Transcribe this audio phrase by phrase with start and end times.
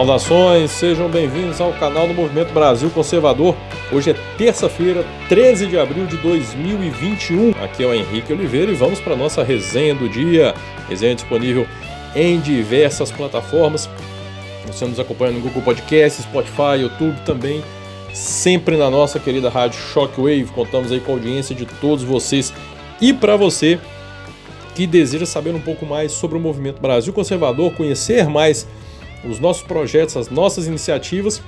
[0.00, 3.54] Saudações, sejam bem-vindos ao canal do Movimento Brasil Conservador.
[3.92, 7.50] Hoje é terça-feira, 13 de abril de 2021.
[7.62, 10.54] Aqui é o Henrique Oliveira e vamos para a nossa resenha do dia.
[10.88, 11.66] Resenha disponível
[12.16, 13.90] em diversas plataformas.
[14.68, 17.62] Você nos acompanha no Google Podcast, Spotify, YouTube também.
[18.14, 20.46] Sempre na nossa querida rádio Shockwave.
[20.46, 22.54] Contamos aí com a audiência de todos vocês.
[23.02, 23.78] E para você
[24.74, 28.66] que deseja saber um pouco mais sobre o Movimento Brasil Conservador, conhecer mais
[29.24, 31.42] os nossos projetos, as nossas iniciativas,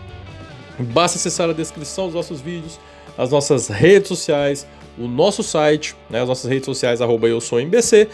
[0.79, 2.79] basta acessar a descrição dos nossos vídeos,
[3.17, 4.67] as nossas redes sociais,
[4.99, 8.09] o nosso site, né, as nossas redes sociais, arroba eu sou MBC,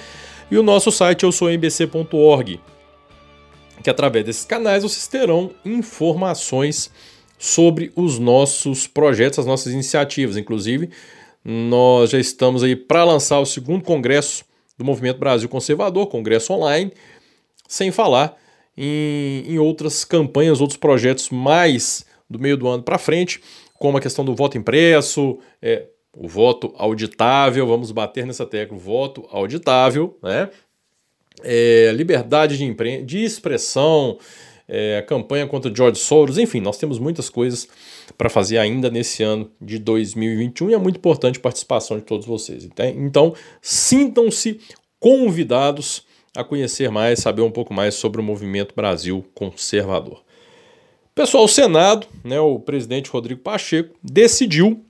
[0.51, 1.49] e o nosso site eu sou
[3.83, 6.91] que através desses canais vocês terão informações
[7.39, 10.37] sobre os nossos projetos, as nossas iniciativas.
[10.37, 10.91] Inclusive,
[11.45, 14.45] nós já estamos aí para lançar o segundo congresso
[14.77, 16.93] do Movimento Brasil Conservador, congresso online,
[17.69, 18.37] sem falar
[18.81, 23.41] em, em outras campanhas, outros projetos mais do meio do ano para frente,
[23.75, 29.27] como a questão do voto impresso, é, o voto auditável, vamos bater nessa tecla, voto
[29.31, 30.49] auditável, né?
[31.43, 34.19] É, liberdade de, de expressão,
[34.69, 37.69] é, a campanha contra George Soros, enfim, nós temos muitas coisas
[38.17, 42.27] para fazer ainda nesse ano de 2021 e é muito importante a participação de todos
[42.27, 42.69] vocês.
[42.97, 44.61] Então, sintam-se
[44.99, 46.05] convidados
[46.37, 50.23] a conhecer mais, saber um pouco mais sobre o movimento Brasil conservador.
[51.15, 54.85] Pessoal, o Senado, né, o presidente Rodrigo Pacheco, decidiu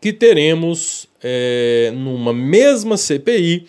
[0.00, 3.66] que teremos, é, numa mesma CPI,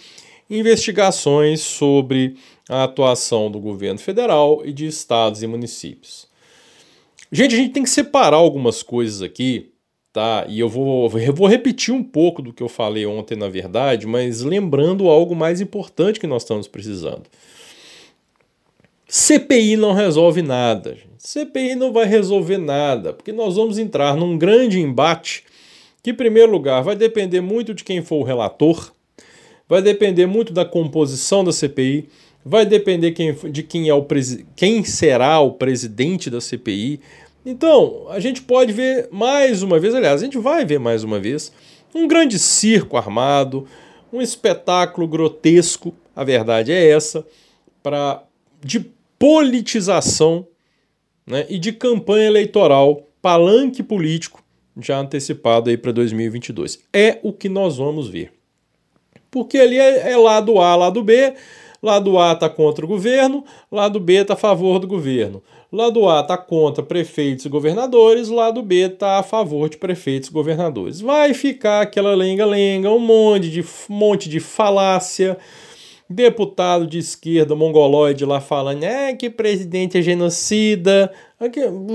[0.49, 2.35] investigações sobre
[2.69, 6.27] a atuação do governo federal e de estados e municípios.
[7.31, 9.71] Gente, a gente tem que separar algumas coisas aqui
[10.11, 10.45] tá?
[10.47, 14.07] E eu vou, eu vou repetir um pouco do que eu falei ontem, na verdade,
[14.07, 17.23] mas lembrando algo mais importante que nós estamos precisando.
[19.07, 20.91] CPI não resolve nada.
[20.91, 21.09] Gente.
[21.17, 25.43] CPI não vai resolver nada, porque nós vamos entrar num grande embate
[26.03, 28.91] que, em primeiro lugar, vai depender muito de quem for o relator,
[29.67, 32.07] vai depender muito da composição da CPI,
[32.45, 34.05] vai depender quem, de quem, é o
[34.55, 36.99] quem será o presidente da CPI,
[37.49, 41.19] então, a gente pode ver mais uma vez, aliás, a gente vai ver mais uma
[41.19, 41.51] vez,
[41.93, 43.67] um grande circo armado,
[44.13, 47.25] um espetáculo grotesco, a verdade é essa,
[47.81, 48.23] para
[48.63, 48.85] de
[49.17, 50.45] politização
[51.25, 54.43] né, e de campanha eleitoral, palanque político
[54.77, 56.79] já antecipado aí para 2022.
[56.93, 58.31] É o que nós vamos ver.
[59.29, 61.33] Porque ali é, é lado A, lado B,
[61.81, 65.41] lado A está contra o governo, lado B está a favor do governo.
[65.71, 70.33] Lado A está contra prefeitos e governadores, lado B está a favor de prefeitos e
[70.33, 70.99] governadores.
[70.99, 75.37] Vai ficar aquela lenga-lenga, um monte de, monte de falácia,
[76.09, 81.13] deputado de esquerda mongoloide lá falando é que presidente é genocida.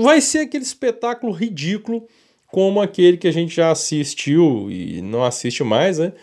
[0.01, 2.07] Vai ser aquele espetáculo ridículo
[2.47, 6.13] como aquele que a gente já assistiu e não assiste mais, né?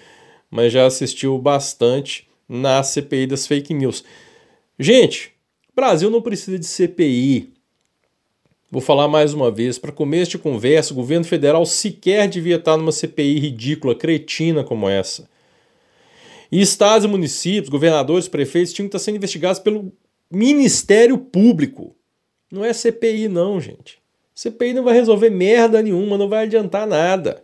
[0.50, 4.04] Mas já assistiu bastante na CPI das fake news.
[4.78, 5.32] Gente,
[5.74, 7.50] Brasil não precisa de CPI.
[8.70, 12.76] Vou falar mais uma vez, para começo de conversa, o governo federal sequer devia estar
[12.76, 15.28] numa CPI ridícula, cretina como essa.
[16.50, 19.91] E estados e municípios, governadores, prefeitos tinham que estar sendo investigados pelo
[20.30, 21.96] Ministério Público.
[22.50, 23.98] Não é CPI não, gente.
[24.34, 27.42] CPI não vai resolver merda nenhuma, não vai adiantar nada.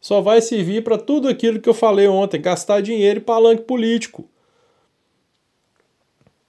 [0.00, 4.28] Só vai servir para tudo aquilo que eu falei ontem, gastar dinheiro e palanque político.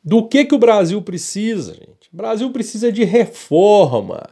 [0.04, 2.10] Do que, que o Brasil precisa, gente?
[2.12, 4.30] O Brasil precisa de reforma.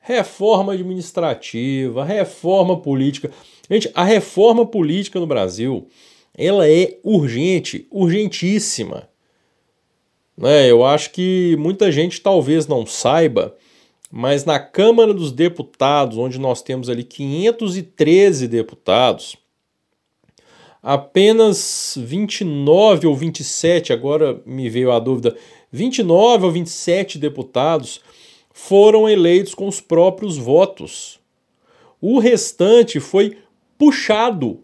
[0.00, 3.30] Reforma administrativa, reforma política.
[3.70, 5.88] Gente, a reforma política no Brasil,
[6.36, 9.08] ela é urgente, urgentíssima.
[10.36, 10.68] Né?
[10.68, 13.56] Eu acho que muita gente talvez não saiba,
[14.14, 19.36] mas na Câmara dos Deputados, onde nós temos ali 513 deputados,
[20.82, 25.34] apenas 29 ou 27, agora me veio a dúvida,
[25.70, 28.02] 29 ou 27 deputados
[28.52, 31.18] foram eleitos com os próprios votos.
[31.98, 33.38] O restante foi
[33.78, 34.60] puxado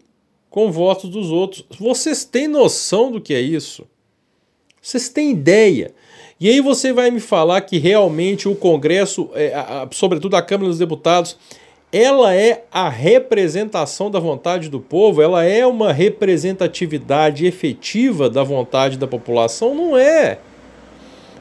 [0.47, 1.65] com votos dos outros.
[1.79, 3.87] Vocês têm noção do que é isso?
[4.81, 5.93] Vocês têm ideia?
[6.39, 9.53] E aí você vai me falar que realmente o Congresso, é,
[9.91, 11.37] sobretudo a Câmara dos Deputados,
[11.91, 18.97] ela é a representação da vontade do povo, ela é uma representatividade efetiva da vontade
[18.97, 19.73] da população?
[19.73, 20.39] Não é.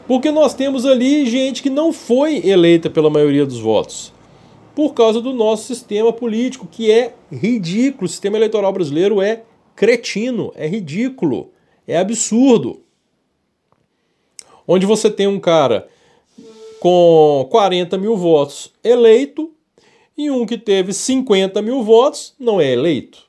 [0.06, 4.12] Porque nós temos ali gente que não foi eleita pela maioria dos votos.
[4.74, 8.06] Por causa do nosso sistema político, que é ridículo.
[8.06, 9.42] O sistema eleitoral brasileiro é
[9.76, 11.50] cretino, é ridículo,
[11.86, 12.80] é absurdo.
[14.70, 15.88] Onde você tem um cara
[16.78, 19.50] com 40 mil votos eleito
[20.14, 23.26] e um que teve 50 mil votos não é eleito.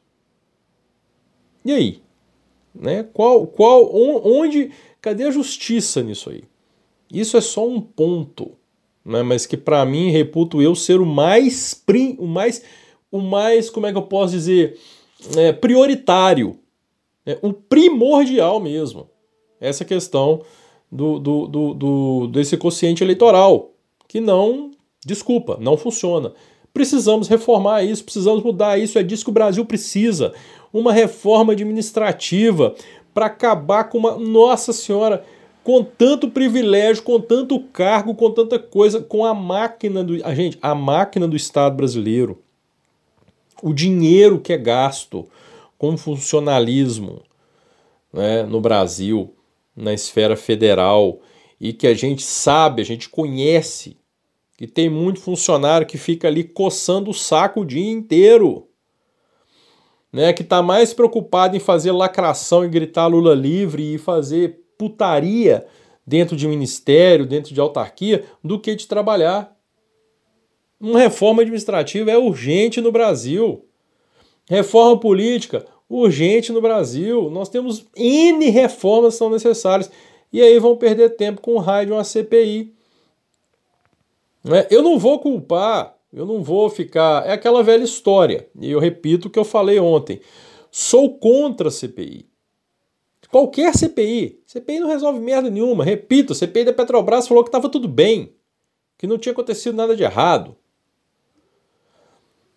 [1.64, 2.02] E aí?
[2.76, 3.04] Né?
[3.14, 4.72] Qual, qual, onde,
[5.02, 6.44] cadê a justiça nisso aí?
[7.10, 8.52] Isso é só um ponto,
[9.06, 9.24] né?
[9.24, 11.82] mas que para mim reputo eu ser o mais,
[12.18, 12.62] o mais,
[13.10, 14.78] o mais, como é que eu posso dizer,
[15.38, 16.60] é, prioritário,
[17.26, 19.10] é, o primordial mesmo.
[19.60, 20.44] Essa questão
[20.92, 23.72] do, do, do, do, desse quociente eleitoral,
[24.08, 24.72] que não,
[25.06, 26.34] desculpa, não funciona.
[26.74, 30.34] Precisamos reformar isso, precisamos mudar isso, é disso que o Brasil precisa.
[30.72, 32.76] Uma reforma administrativa
[33.14, 34.18] para acabar com uma.
[34.18, 35.24] Nossa Senhora!
[35.64, 40.26] Com tanto privilégio, com tanto cargo, com tanta coisa, com a máquina do.
[40.26, 42.42] A gente, a máquina do Estado brasileiro.
[43.62, 45.28] O dinheiro que é gasto
[45.78, 47.22] com funcionalismo
[48.14, 49.34] né, no Brasil
[49.80, 51.22] na esfera federal
[51.60, 53.98] e que a gente sabe, a gente conhece,
[54.58, 58.68] que tem muito funcionário que fica ali coçando o saco o dia inteiro,
[60.12, 65.66] né, que está mais preocupado em fazer lacração e gritar Lula livre e fazer putaria
[66.06, 69.56] dentro de ministério, dentro de autarquia, do que de trabalhar.
[70.80, 73.66] Uma reforma administrativa é urgente no Brasil.
[74.50, 77.30] Reforma política, urgente no Brasil.
[77.30, 79.90] Nós temos N reformas que são necessárias.
[80.32, 82.74] E aí vão perder tempo com o raio de uma CPI.
[84.44, 84.68] Né?
[84.70, 87.28] Eu não vou culpar, eu não vou ficar.
[87.28, 88.48] É aquela velha história.
[88.60, 90.22] E eu repito o que eu falei ontem.
[90.72, 92.30] Sou contra a CPI.
[93.32, 94.42] Qualquer CPI.
[94.46, 95.84] CPI não resolve merda nenhuma.
[95.84, 98.34] Repito, a CPI da Petrobras falou que estava tudo bem,
[98.98, 100.56] que não tinha acontecido nada de errado.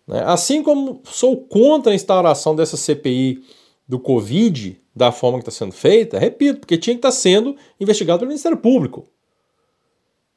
[0.07, 0.23] Né?
[0.25, 3.43] Assim como sou contra a instauração dessa CPI
[3.87, 7.55] do Covid, da forma que está sendo feita, repito, porque tinha que estar tá sendo
[7.79, 9.07] investigado pelo Ministério Público.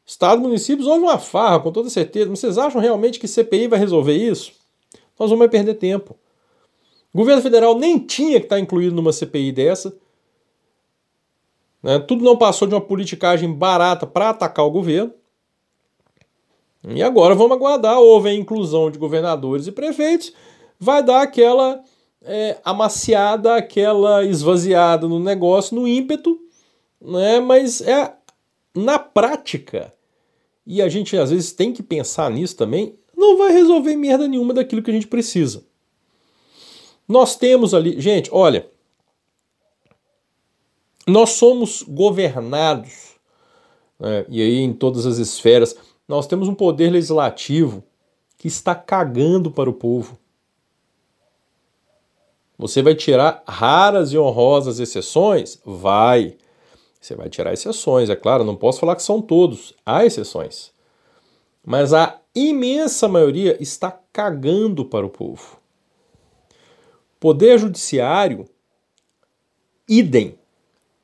[0.04, 2.30] Estado e municípios, houve uma farra, com toda certeza.
[2.30, 4.52] Mas vocês acham realmente que CPI vai resolver isso?
[5.18, 6.16] Nós vamos perder tempo.
[7.12, 9.96] O governo federal nem tinha que estar tá incluído numa CPI dessa.
[11.82, 11.98] Né?
[11.98, 15.12] Tudo não passou de uma politicagem barata para atacar o governo.
[16.88, 20.32] E agora vamos aguardar, houve a inclusão de governadores e prefeitos,
[20.78, 21.82] vai dar aquela
[22.22, 26.38] é, amaciada, aquela esvaziada no negócio, no ímpeto,
[27.00, 27.40] né?
[27.40, 28.14] mas é
[28.72, 29.92] na prática,
[30.64, 34.54] e a gente às vezes tem que pensar nisso também, não vai resolver merda nenhuma
[34.54, 35.64] daquilo que a gente precisa.
[37.08, 38.68] Nós temos ali, gente, olha,
[41.06, 43.16] nós somos governados,
[43.98, 45.74] né, e aí em todas as esferas,
[46.08, 47.82] nós temos um poder legislativo
[48.38, 50.18] que está cagando para o povo.
[52.58, 55.60] Você vai tirar raras e honrosas exceções?
[55.64, 56.36] Vai.
[57.00, 60.72] Você vai tirar exceções, é claro, não posso falar que são todos, há exceções.
[61.64, 65.58] Mas a imensa maioria está cagando para o povo.
[67.20, 68.46] Poder judiciário,
[69.88, 70.38] idem.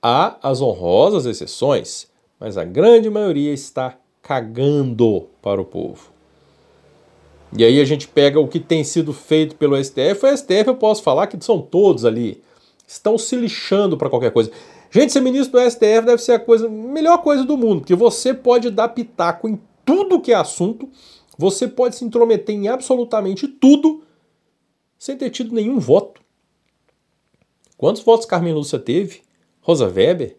[0.01, 2.09] Há as honrosas exceções,
[2.39, 6.13] mas a grande maioria está cagando para o povo.
[7.57, 10.25] E aí a gente pega o que tem sido feito pelo STF.
[10.25, 12.43] O STF eu posso falar que são todos ali.
[12.87, 14.51] Estão se lixando para qualquer coisa.
[14.91, 18.35] Gente, ser ministro do STF deve ser a coisa, melhor coisa do mundo, porque você
[18.35, 20.89] pode dar pitaco em tudo que é assunto,
[21.37, 24.03] você pode se intrometer em absolutamente tudo
[24.99, 26.21] sem ter tido nenhum voto.
[27.79, 29.23] Quantos votos Carmen Lúcia teve?
[29.63, 30.37] Rosa Weber?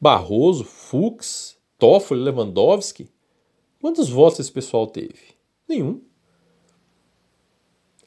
[0.00, 0.62] Barroso?
[0.64, 1.56] Fux?
[1.82, 3.10] Toffoli, Lewandowski.
[3.80, 5.34] Quantos votos esse pessoal teve?
[5.68, 6.00] Nenhum.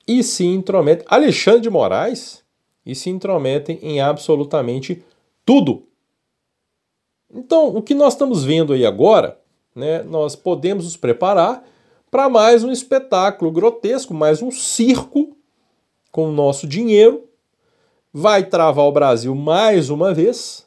[0.08, 1.04] E se intromete.
[1.06, 2.42] Alexandre de Moraes
[2.86, 5.04] e se intrometem em absolutamente
[5.46, 5.86] tudo.
[7.30, 9.42] Então, o que nós estamos vendo aí agora,
[9.76, 11.62] né, nós podemos nos preparar
[12.10, 15.36] para mais um espetáculo grotesco, mais um circo
[16.14, 17.28] com o nosso dinheiro.
[18.14, 20.65] Vai travar o Brasil mais uma vez,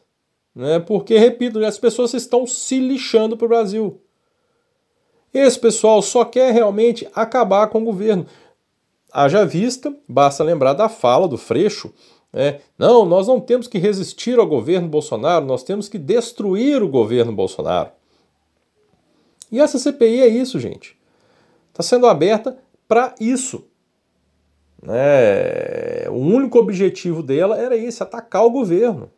[0.58, 0.80] né?
[0.80, 4.00] Porque, repito, as pessoas estão se lixando para o Brasil.
[5.32, 8.26] Esse pessoal só quer realmente acabar com o governo.
[9.12, 11.94] Haja vista, basta lembrar da fala do Freixo.
[12.32, 12.58] Né?
[12.76, 17.32] Não, nós não temos que resistir ao governo Bolsonaro, nós temos que destruir o governo
[17.32, 17.90] Bolsonaro.
[19.52, 20.98] E essa CPI é isso, gente.
[21.70, 23.64] Está sendo aberta para isso.
[24.88, 29.08] É, o único objetivo dela era esse: atacar o governo.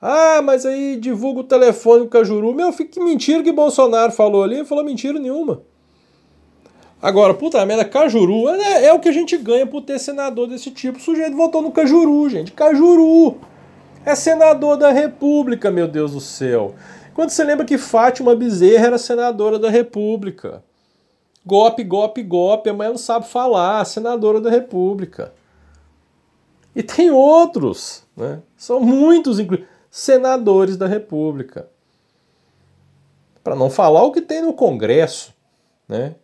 [0.00, 2.54] Ah, mas aí divulga o telefone do Cajuru.
[2.54, 4.56] Meu, que mentira que Bolsonaro falou ali.
[4.58, 5.62] Não falou mentira nenhuma.
[7.02, 10.70] Agora, puta merda, Cajuru é, é, o que a gente ganha por ter senador desse
[10.70, 10.98] tipo.
[10.98, 12.52] O sujeito votou no Cajuru, gente.
[12.52, 13.38] Cajuru
[14.04, 16.74] é senador da República, meu Deus do céu.
[17.14, 20.62] Quando você lembra que Fátima Bezerra era senadora da República.
[21.44, 25.32] Golpe, golpe, golpe, a mulher não sabe falar, senadora da República.
[26.76, 28.40] E tem outros, né?
[28.56, 31.68] São muitos, inclusive, senadores da República.
[33.42, 35.34] Para não falar o que tem no Congresso,
[35.88, 36.14] né?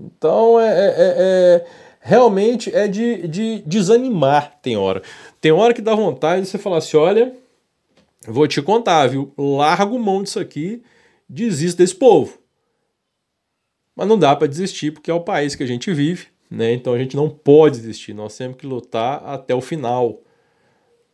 [0.00, 1.66] Então é, é, é, é
[2.00, 5.02] realmente é de, de desanimar, tem hora.
[5.40, 7.34] Tem hora que dá vontade de você falar assim: olha,
[8.26, 9.32] vou te contar, viu?
[9.38, 10.82] Largo mão disso aqui,
[11.28, 12.38] desista desse povo.
[13.96, 16.72] Mas não dá para desistir, porque é o país que a gente vive, né?
[16.72, 20.20] Então a gente não pode desistir, nós temos que lutar até o final.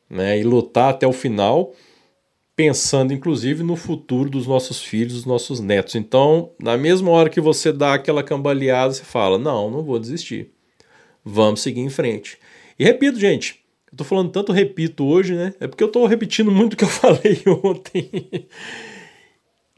[0.08, 0.40] Né?
[0.40, 1.72] E lutar até o final,
[2.60, 5.94] pensando inclusive no futuro dos nossos filhos, dos nossos netos.
[5.94, 10.50] Então, na mesma hora que você dá aquela cambaleada, você fala: não, não vou desistir.
[11.24, 12.36] Vamos seguir em frente.
[12.78, 15.54] E repito, gente, eu tô falando tanto repito hoje, né?
[15.58, 18.10] É porque eu tô repetindo muito o que eu falei ontem.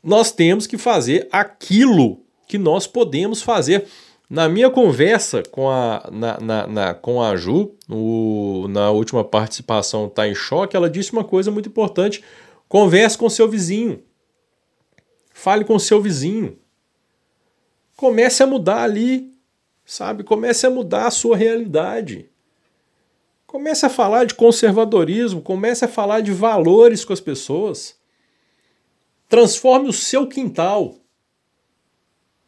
[0.02, 3.84] nós temos que fazer aquilo que nós podemos fazer.
[4.28, 10.08] Na minha conversa com a, na, na, na com a Ju, no, na última participação
[10.08, 12.24] Tá em Choque, ela disse uma coisa muito importante.
[12.72, 14.02] Converse com seu vizinho.
[15.34, 16.58] Fale com seu vizinho.
[17.94, 19.30] Comece a mudar ali,
[19.84, 20.24] sabe?
[20.24, 22.30] Comece a mudar a sua realidade.
[23.46, 27.94] Comece a falar de conservadorismo, comece a falar de valores com as pessoas.
[29.28, 30.94] Transforme o seu quintal.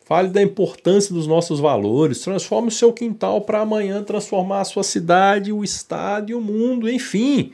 [0.06, 2.20] Fale da importância dos nossos valores.
[2.20, 6.88] Transforme o seu quintal para amanhã transformar a sua cidade, o estado e o mundo,
[6.88, 7.52] enfim.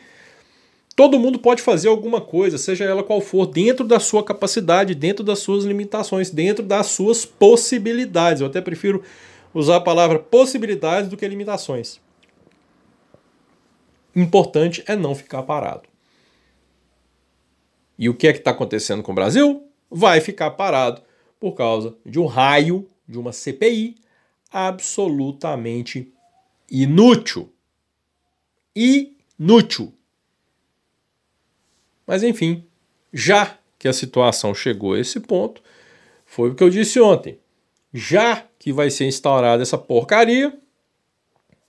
[1.01, 5.25] Todo mundo pode fazer alguma coisa, seja ela qual for, dentro da sua capacidade, dentro
[5.25, 8.43] das suas limitações, dentro das suas possibilidades.
[8.43, 9.03] Eu até prefiro
[9.55, 11.99] usar a palavra possibilidades do que limitações.
[14.15, 15.89] Importante é não ficar parado.
[17.99, 19.67] E o que é que está acontecendo com o Brasil?
[19.91, 21.01] Vai ficar parado
[21.41, 23.97] por causa de um raio de uma CPI
[24.53, 26.13] absolutamente
[26.71, 27.51] inútil.
[28.77, 29.95] Inútil.
[32.11, 32.65] Mas enfim,
[33.13, 35.63] já que a situação chegou a esse ponto,
[36.27, 37.39] foi o que eu disse ontem.
[37.95, 40.53] Já que vai ser instaurada essa porcaria,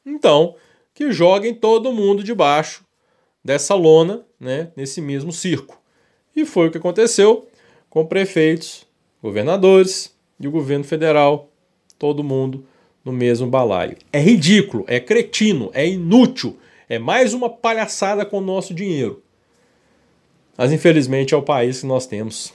[0.04, 0.56] então
[0.96, 2.84] que joguem todo mundo debaixo
[3.46, 5.80] dessa lona, né, nesse mesmo circo.
[6.36, 7.48] E foi o que aconteceu
[7.88, 8.84] com prefeitos
[9.22, 11.52] governadores e o governo federal,
[12.00, 12.66] todo mundo
[13.06, 13.96] no mesmo balaio.
[14.12, 16.58] É ridículo, é cretino, é inútil,
[16.90, 19.21] é mais uma palhaçada com o nosso dinheiro.
[20.58, 22.54] Mas infelizmente é o país que nós temos,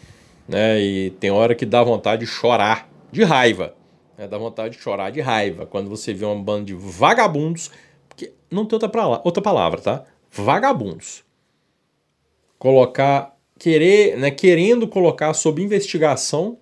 [0.48, 0.80] né?
[0.80, 3.74] E tem hora que dá vontade de chorar de raiva.
[4.16, 4.26] Né?
[4.26, 7.70] Dá vontade de chorar de raiva quando você vê uma banda de vagabundos,
[8.08, 10.04] porque não tem outra, pra, outra palavra, tá?
[10.30, 11.24] Vagabundos.
[12.58, 16.58] Colocar querer, né, querendo colocar sob investigação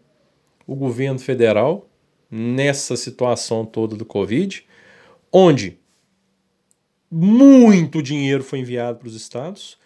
[0.66, 1.88] o governo federal
[2.30, 4.66] nessa situação toda do Covid,
[5.32, 5.78] onde
[7.10, 9.78] muito dinheiro foi enviado para os estados,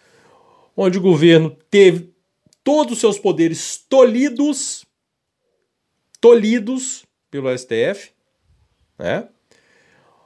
[0.75, 2.13] onde o governo teve
[2.63, 4.85] todos os seus poderes tolhidos,
[6.21, 8.11] tolhidos pelo STF,
[8.97, 9.27] né?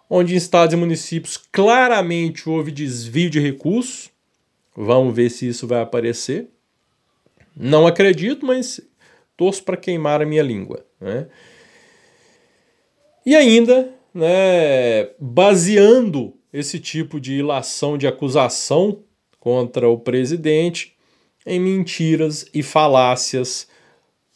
[0.10, 4.12] onde em estados e municípios claramente houve desvio de recursos.
[4.76, 6.50] Vamos ver se isso vai aparecer.
[7.56, 8.82] Não acredito, mas
[9.38, 10.86] torço para queimar a minha língua.
[11.00, 11.28] Né?
[13.26, 19.04] E ainda, né, baseando esse tipo de ilação de acusação
[19.44, 20.96] contra o presidente
[21.46, 23.68] em mentiras e falácias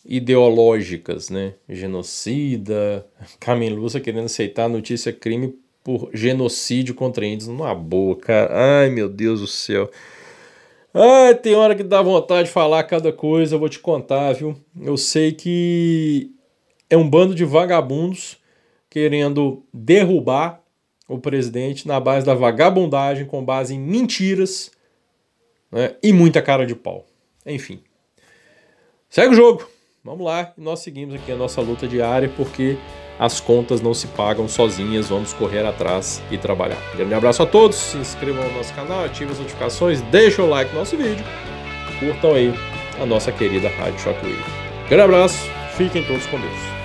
[0.04, 1.54] ideológicas, né?
[1.70, 3.08] Genocida,
[3.40, 8.82] Cameluça querendo aceitar a notícia crime por genocídio contra índios numa boa, cara.
[8.82, 9.90] Ai, meu Deus do céu.
[10.94, 14.58] Ah, tem hora que dá vontade de falar cada coisa, eu vou te contar, viu?
[14.78, 16.32] Eu sei que
[16.90, 18.38] é um bando de vagabundos
[18.90, 20.62] querendo derrubar
[21.08, 24.76] o presidente na base da vagabundagem, com base em mentiras
[25.72, 25.96] né?
[26.02, 27.06] e muita cara de pau.
[27.46, 27.82] Enfim.
[29.10, 29.68] Segue o jogo.
[30.04, 30.54] Vamos lá.
[30.58, 32.78] E nós seguimos aqui a nossa luta diária, porque
[33.20, 36.78] as contas não se pagam sozinhas, vamos correr atrás e trabalhar.
[36.96, 40.72] Grande abraço a todos, se inscrevam no nosso canal, ativem as notificações, deixem o like
[40.72, 41.26] no nosso vídeo,
[42.00, 42.54] curtam aí
[43.02, 44.38] a nossa querida Rádio Shockwave.
[44.88, 46.77] Grande abraço, fiquem todos com Deus.